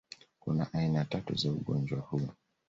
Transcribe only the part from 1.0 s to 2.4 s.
tatu za ugonjwa huu